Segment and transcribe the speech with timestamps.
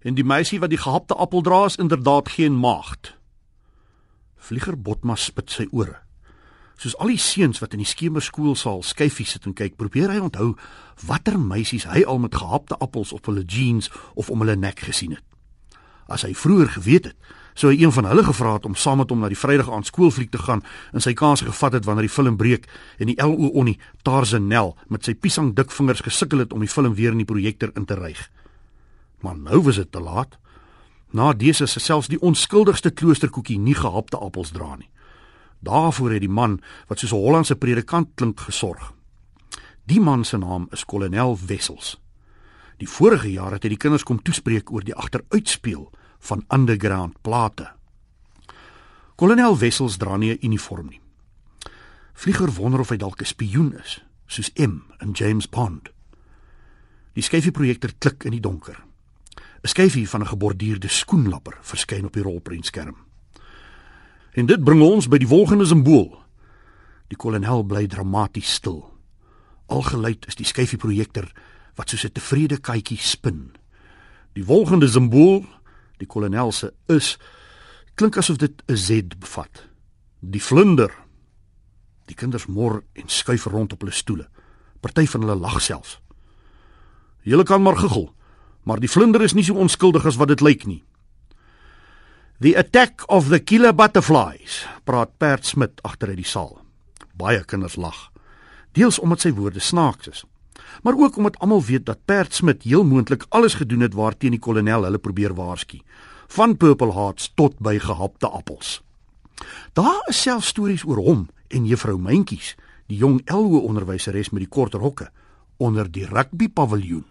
[0.00, 3.14] En die meisie wat die gehapte appel dra is inderdaad geen maagd.
[4.40, 5.98] Vlieger Botma spit sy ore.
[6.80, 10.54] Soos al die seuns wat in die skemerskoolsaal skyfie sit en kyk, probeer hy onthou
[11.04, 15.12] watter meisies hy al met gehapte appels op hulle jeans of om hulle nek gesien
[15.18, 15.26] het.
[16.08, 17.18] As hy vroeër geweet het,
[17.52, 19.90] sou hy een van hulle gevra het om saam met hom na die Vrydag aand
[19.90, 20.64] skoolfliek te gaan
[20.96, 22.64] en sy kans gevat het wanneer die film breek
[22.96, 23.76] en die LO Onnie
[24.06, 27.76] Tarzanel met sy piesang dik vingers gesukkel het om die film weer in die projektor
[27.76, 28.24] in te ryg.
[29.20, 30.38] Maar nou was dit te laat.
[31.10, 34.90] Na dese se selfs die onskuldigste kloosterkoekie nie gehapte appels dra nie.
[35.60, 38.92] Daarvoor het die man wat soos 'n Hollandse predikant klink gesorg.
[39.84, 42.00] Die man se naam is kolonel Wessels.
[42.76, 47.70] Die vorige jaar het hy die kinders kom toespreek oor die agteruitspeel van underground plate.
[49.16, 51.00] Kolonel Wessels dra nie 'n uniform nie.
[52.14, 55.90] Vlieger wonder of hy dalk 'n spioen is, soos M in James Bond.
[57.12, 58.89] Die skyfie projektor klik in die donker.
[59.62, 62.96] 'n Skyfie van 'n geborduurde skoenlapper verskyn op die rolprentskerm.
[64.32, 66.22] En dit bring ons by die volgende simbool.
[67.08, 68.98] Die kolonel bly dramaties stil.
[69.66, 71.32] Algeluid is die skyfie projektor
[71.74, 73.52] wat soos 'n tevrede katjie spin.
[74.32, 75.44] Die volgende simbool,
[75.98, 77.18] die kolonel se is
[77.94, 79.68] klink asof dit 'n Z bevat.
[80.20, 80.94] Die vlinder.
[82.06, 84.28] Die kinders mor en skuif rond op hulle stoele.
[84.80, 86.00] Party van hulle lag selfs.
[87.22, 88.14] Julle kan maar guggel,
[88.62, 90.82] maar die vlinder is nie so onskuldig as wat dit lyk nie.
[92.40, 96.58] The attack of the killer butterflies, praat Pert Smit agter uit die saal.
[97.12, 98.08] Baie kinders lag.
[98.72, 100.22] Deels omdat sy woorde snaaks is,
[100.82, 104.40] maar ook omdat almal weet dat Pert Smit heel moontlik alles gedoen het waarteen die
[104.40, 105.82] kolonel hulle probeer waarsku,
[106.32, 108.80] van purple hearts tot by gehapte appels.
[109.72, 112.54] Daar is self stories oor hom en juffrou Mentjies,
[112.86, 115.10] die jong LO onderwyseres met die kort rokke
[115.60, 117.04] onder die rugby paviljoen.